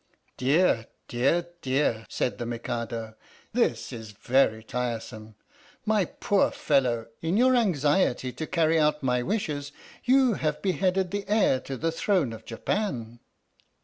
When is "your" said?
7.37-7.55